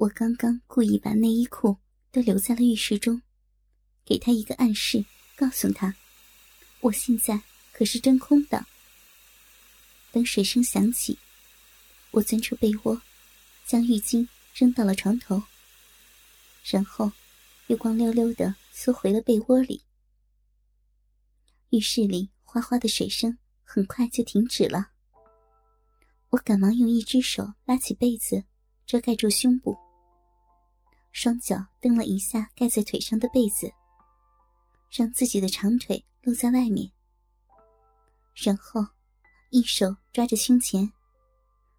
[0.00, 1.76] 我刚刚故意把内衣裤
[2.10, 3.20] 都留在了浴室中，
[4.02, 5.04] 给他一个暗示，
[5.36, 5.94] 告诉他，
[6.80, 8.64] 我现在可是真空的。
[10.10, 11.18] 等水声响起，
[12.12, 13.02] 我钻出被窝，
[13.66, 15.42] 将浴巾扔到了床头，
[16.64, 17.12] 然后
[17.66, 19.82] 又光溜溜的缩回了被窝里。
[21.68, 24.92] 浴室里哗哗的水声很快就停止了。
[26.30, 28.44] 我赶忙用一只手拉起被子，
[28.86, 29.76] 遮盖住胸部，
[31.12, 33.70] 双脚蹬了一下盖在腿上的被子，
[34.90, 36.90] 让自己的长腿露在外面，
[38.34, 38.84] 然后
[39.50, 40.90] 一手抓着胸前，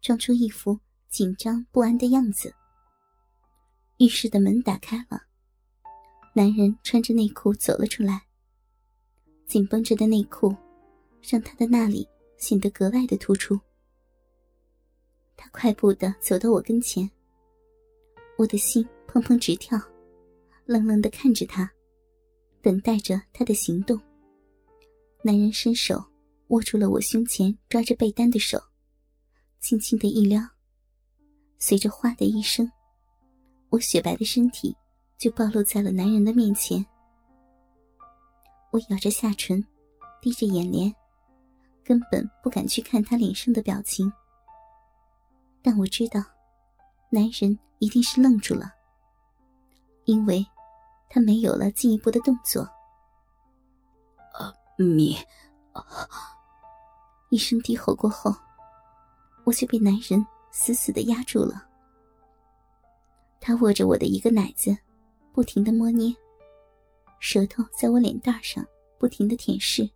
[0.00, 2.54] 装出一副紧张不安的样子。
[3.98, 5.22] 浴室的门打开了，
[6.34, 8.22] 男人穿着内裤走了出来。
[9.46, 10.56] 紧绷着的内裤，
[11.22, 13.60] 让他的那里显得格外的突出。
[15.36, 17.08] 他快步的走到我跟前，
[18.38, 19.78] 我的心砰砰直跳，
[20.64, 21.70] 愣愣的看着他，
[22.60, 24.00] 等待着他的行动。
[25.22, 26.02] 男人伸手
[26.48, 28.60] 握住了我胸前抓着被单的手，
[29.60, 30.42] 轻轻的一撩，
[31.58, 32.70] 随着“哗”的一声，
[33.68, 34.76] 我雪白的身体
[35.18, 36.84] 就暴露在了男人的面前。
[38.72, 39.64] 我咬着下唇，
[40.20, 40.92] 低着眼帘，
[41.84, 44.10] 根本不敢去看他脸上的表情。
[45.62, 46.20] 但我知道，
[47.10, 48.72] 男人一定是愣住了，
[50.04, 50.46] 因为，
[51.10, 52.62] 他没有了进一步的动作。
[54.32, 55.16] 啊，你，
[57.30, 58.32] 一声低吼过后，
[59.42, 61.66] 我就被男人死死的压住了。
[63.40, 64.78] 他握着我的一个奶子，
[65.32, 66.14] 不停的摸捏。
[67.18, 68.64] 舌头在我脸蛋上
[68.96, 69.90] 不停的舔舐，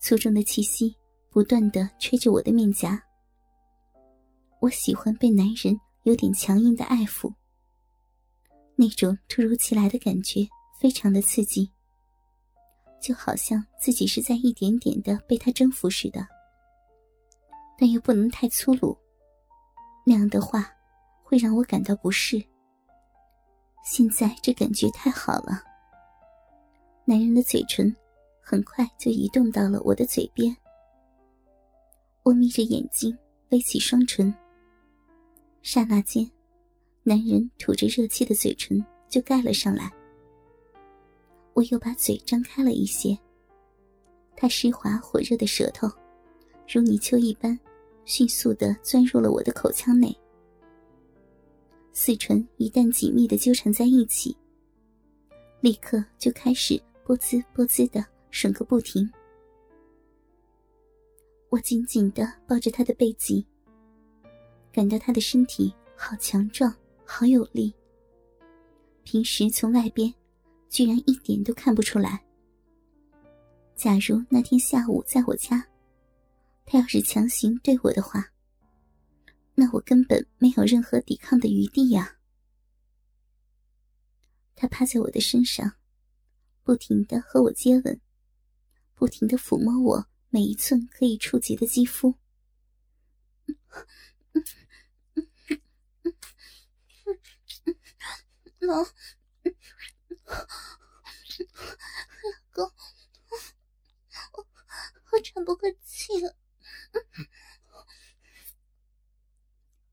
[0.00, 0.94] 粗重的气息
[1.30, 3.02] 不断的吹着我的面颊。
[4.60, 7.32] 我喜欢被男人有点强硬的爱抚，
[8.76, 10.48] 那种突如其来的感觉
[10.80, 11.70] 非常的刺激，
[13.00, 16.26] 就好像自己是在一点点的被他征服似的，
[17.78, 18.98] 但又不能太粗鲁，
[20.04, 20.68] 那样的话
[21.22, 22.42] 会让我感到不适。
[23.84, 25.62] 现在这感觉太好了。
[27.04, 27.94] 男人的嘴唇
[28.40, 30.56] 很快就移动到了我的嘴边，
[32.22, 33.16] 我眯着眼睛，
[33.50, 34.32] 微起双唇。
[35.62, 36.28] 刹那间，
[37.02, 39.90] 男人吐着热气的嘴唇就盖了上来。
[41.54, 43.16] 我又把嘴张开了一些，
[44.36, 45.88] 他湿滑火热的舌头，
[46.68, 47.58] 如泥鳅一般，
[48.04, 50.14] 迅速的钻入了我的口腔内。
[51.92, 54.36] 四唇一旦紧密的纠缠在一起，
[55.60, 56.80] 立刻就开始。
[57.04, 59.10] 啵滋啵滋的吮个不停，
[61.48, 63.44] 我紧紧的抱着他的背脊，
[64.72, 66.74] 感到他的身体好强壮，
[67.04, 67.74] 好有力。
[69.04, 70.12] 平时从外边，
[70.68, 72.24] 居然一点都看不出来。
[73.76, 75.66] 假如那天下午在我家，
[76.64, 78.32] 他要是强行对我的话，
[79.54, 82.16] 那我根本没有任何抵抗的余地呀。
[84.54, 85.74] 他趴在我的身上。
[86.64, 88.00] 不停的和我接吻，
[88.94, 92.14] 不停的抚摸我每一寸可以触及的肌肤。
[98.60, 98.84] 老，老
[102.52, 102.72] 公，
[104.32, 104.46] 我
[105.12, 106.36] 我喘不过气了，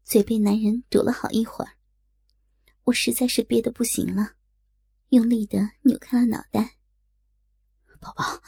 [0.03, 1.77] 嘴被男人堵了好一会儿，
[2.83, 4.35] 我实在是憋得不行了。
[5.09, 6.77] 用力的扭开了脑袋，
[7.99, 8.41] 宝宝。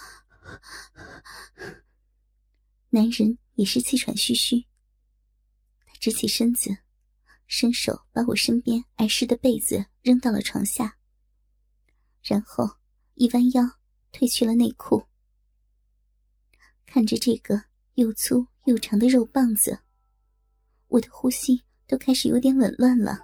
[2.89, 4.67] 男人也是气喘吁吁，
[6.01, 6.75] 直起身子，
[7.47, 10.97] 伸手把我身边碍湿的被子扔到了床下，
[12.21, 12.69] 然后
[13.13, 13.63] 一弯腰
[14.11, 15.05] 褪去了内裤。
[16.85, 17.63] 看着这个
[17.93, 19.79] 又粗又长的肉棒子，
[20.87, 23.19] 我的呼吸都开始有点紊乱了。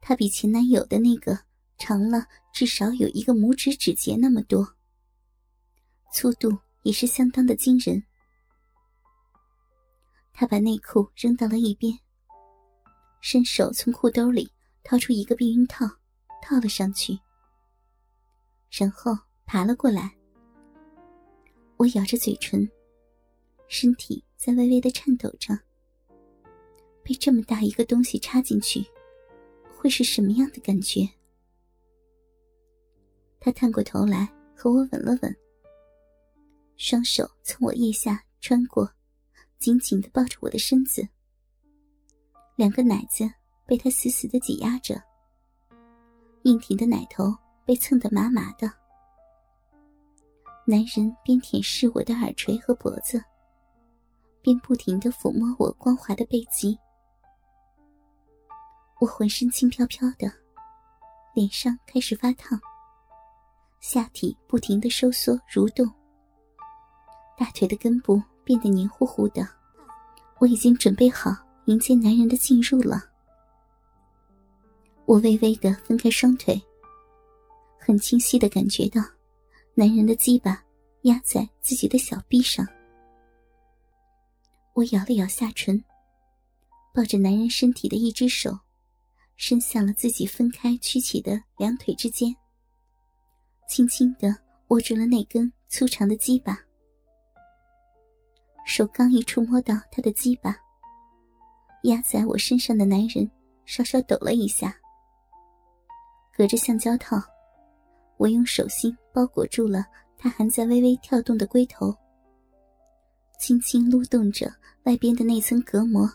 [0.00, 1.48] 他比前男友的那个。
[1.80, 4.74] 长了至少有一个拇指指节那么多，
[6.12, 8.02] 粗度也是相当的惊人。
[10.40, 11.92] 他把内裤扔到了一边，
[13.20, 14.48] 伸手从裤兜里
[14.84, 15.84] 掏出一个避孕套，
[16.40, 17.18] 套了上去，
[18.70, 20.16] 然后爬了过来。
[21.76, 22.70] 我咬着嘴唇，
[23.66, 25.58] 身体在微微的颤抖着。
[27.02, 28.86] 被这么大一个东西插进去，
[29.76, 31.00] 会是什么样的感觉？
[33.40, 35.36] 他探过头来和我吻了吻，
[36.76, 38.88] 双手从我腋下穿过，
[39.58, 41.06] 紧紧的抱着我的身子，
[42.54, 43.28] 两个奶子
[43.66, 45.02] 被他死死的挤压着，
[46.44, 48.72] 硬挺的奶头被蹭得麻麻的。
[50.64, 53.22] 男人边舔舐我的耳垂和脖子，
[54.42, 56.78] 边不停的抚摸我光滑的背脊。
[59.00, 60.32] 我浑身轻飘飘的，
[61.34, 62.60] 脸上开始发烫，
[63.80, 65.84] 下体不停的收缩蠕动，
[67.36, 69.46] 大腿的根部变得黏糊糊的。
[70.38, 71.36] 我已经准备好
[71.66, 73.04] 迎接男人的进入了。
[75.04, 76.58] 我微微的分开双腿，
[77.78, 79.02] 很清晰的感觉到
[79.74, 80.64] 男人的鸡巴
[81.02, 82.66] 压在自己的小臂上。
[84.72, 85.84] 我咬了咬下唇，
[86.94, 88.58] 抱着男人身体的一只手。
[89.40, 92.34] 伸向了自己分开曲起的两腿之间，
[93.68, 94.34] 轻轻的
[94.68, 96.58] 握住了那根粗长的鸡巴。
[98.68, 100.54] 手刚一触摸到他的鸡巴，
[101.84, 103.28] 压在我身上的男人
[103.64, 104.76] 稍稍抖了一下。
[106.36, 107.16] 隔着橡胶套，
[108.18, 109.86] 我用手心包裹住了
[110.18, 111.96] 他还在微微跳动的龟头，
[113.40, 116.06] 轻轻撸动着外边的那层隔膜。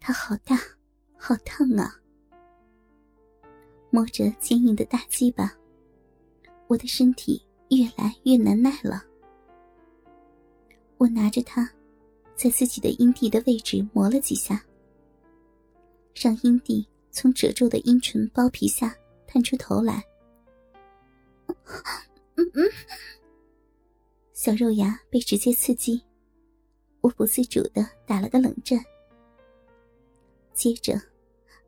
[0.00, 0.58] 它好大。
[1.16, 1.94] 好烫啊！
[3.88, 5.50] 摸着坚硬的大鸡巴，
[6.66, 9.02] 我的身体越来越难耐了。
[10.98, 11.68] 我拿着它，
[12.36, 14.64] 在自己的阴蒂的位置磨了几下，
[16.14, 18.96] 让阴蒂从褶皱的阴唇包皮下
[19.26, 20.04] 探出头来。
[24.32, 26.02] 小肉芽被直接刺激，
[27.00, 28.84] 我不自主的打了个冷战，
[30.52, 31.00] 接着。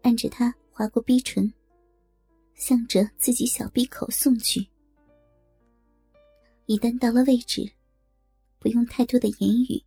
[0.03, 1.53] 按着它划过逼唇，
[2.55, 4.65] 向着自己小鼻口送去。
[6.67, 7.69] 一旦到了位置，
[8.67, 9.81] 不用太多的言语，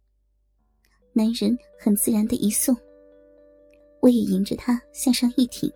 [1.11, 2.73] 男人很自然的一送，
[3.99, 5.69] 我也迎着他向上一挺。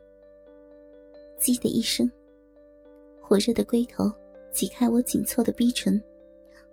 [1.38, 2.10] 叽的一声，
[3.20, 4.10] 火热的龟头
[4.54, 6.02] 挤开我紧凑的逼唇，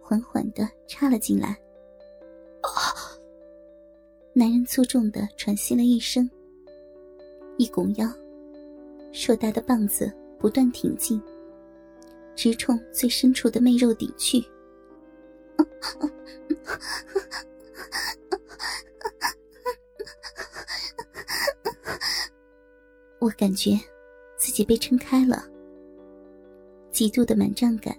[0.01, 1.49] 缓缓的插了进来。
[2.61, 2.95] 啊！
[4.33, 6.31] 男人粗重的喘息了一声。
[7.59, 8.09] 一拱腰，
[9.11, 11.21] 硕大的棒子不断挺进，
[12.37, 14.41] 直冲最深处的媚肉顶去。
[23.21, 23.79] 我感觉
[24.37, 25.45] 自己被撑开了，
[26.91, 27.97] 极度的满胀感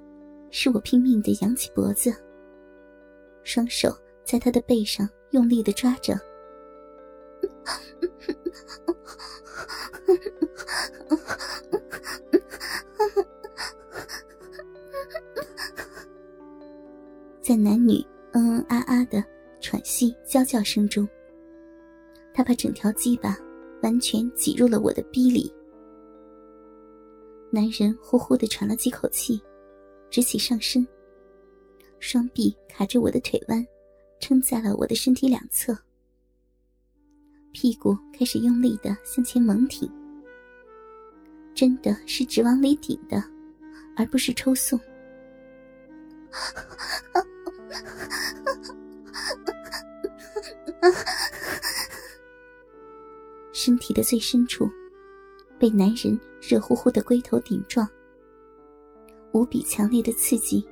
[0.50, 2.14] 使我拼命的扬起脖子，
[3.44, 6.20] 双手在他的背上用力的抓着。
[17.52, 17.96] 在男女
[18.32, 19.22] 嗯嗯啊啊的
[19.60, 21.06] 喘息、娇叫声中，
[22.34, 23.38] 他把整条鸡巴
[23.84, 25.54] 完全挤入了我的逼里。
[27.52, 29.38] 男人呼呼的喘了几口气，
[30.10, 30.88] 直起上身，
[32.00, 33.68] 双臂卡着我的腿弯，
[34.22, 35.78] 撑在了我的身体两侧。
[37.52, 39.92] 屁股开始用力的向前猛挺，
[41.54, 43.22] 真的是直往里顶的，
[43.98, 44.80] 而不是抽送。
[53.54, 54.70] 身体的最深处，
[55.60, 57.88] 被男人热乎乎的龟头顶撞，
[59.32, 60.66] 无比强烈的刺激，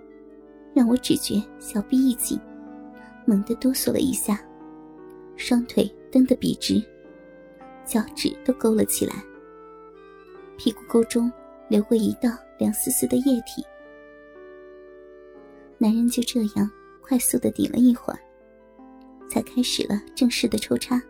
[0.74, 2.39] 让我只觉小臂一紧，
[3.25, 4.43] 猛地哆嗦了一下，
[5.38, 5.91] 双腿。
[6.12, 6.83] 蹬得笔直，
[7.85, 9.24] 脚趾都勾了起来。
[10.57, 11.31] 屁股沟中
[11.67, 13.63] 流过一道凉丝丝的液体。
[15.77, 16.67] 男人就这样
[17.09, 18.19] 快速的顶了一会儿，
[19.31, 21.01] 才开始了正式的抽插。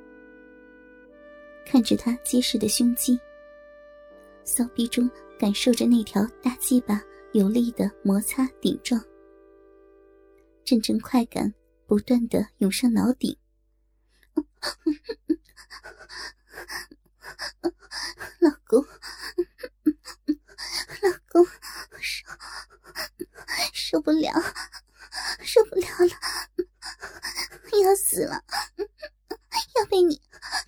[1.65, 3.19] 看着他结实的胸肌，
[4.45, 7.03] 骚逼中感受着那条大鸡巴
[7.33, 9.03] 有力的摩擦顶撞，
[10.63, 11.53] 阵阵快感
[11.85, 13.37] 不断的涌上脑顶。
[18.39, 18.81] 老公，
[21.01, 21.45] 老公，
[21.99, 22.25] 受
[23.73, 24.31] 受不了，
[25.41, 26.11] 受不了了，
[27.83, 28.43] 要死了，
[29.75, 30.21] 要被你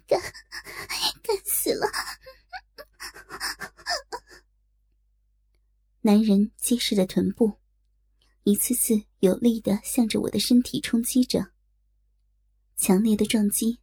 [0.07, 0.19] 干
[1.21, 1.87] 干死了！
[6.11, 7.53] 男人结实的臀部，
[8.43, 11.53] 一次次有力的向着我的身体冲击着。
[12.75, 13.79] 强烈的撞击，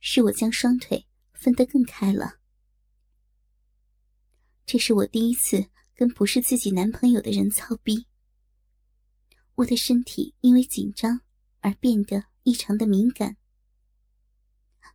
[0.00, 2.40] 使我将双腿分得更开了。
[4.66, 8.08] 这是我第一次跟不是自己男朋友的人操逼。
[9.54, 11.20] 我的身体因为紧张
[11.60, 13.36] 而变得异常的敏感。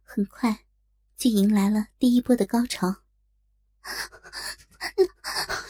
[0.03, 0.65] 很快，
[1.15, 3.03] 就迎来了第一波的高潮。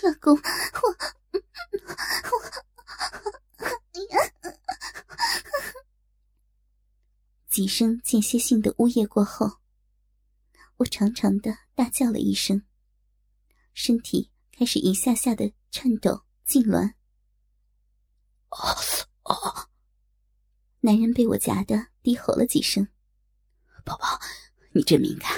[0.08, 0.88] 老公，我
[2.32, 2.46] 我
[7.50, 9.60] 几声间歇性的呜咽过后，
[10.78, 12.64] 我长长的大叫了一声，
[13.74, 16.94] 身体开始一下下的颤抖痉挛。
[18.50, 18.58] 哦
[19.24, 19.68] 哦！
[20.80, 22.88] 男人被我夹的低吼了几声。
[23.84, 24.22] 宝宝，
[24.72, 25.30] 你真敏感，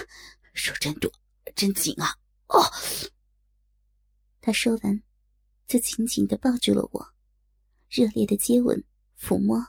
[0.54, 1.12] 手真多，
[1.56, 2.16] 真紧啊！
[2.50, 2.64] 哦。
[4.50, 5.04] 他说完，
[5.68, 7.08] 就紧紧的抱住了我，
[7.88, 8.84] 热烈的接吻、
[9.16, 9.64] 抚摸。